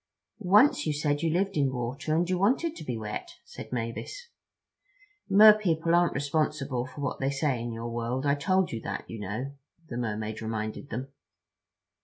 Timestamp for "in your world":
7.61-8.25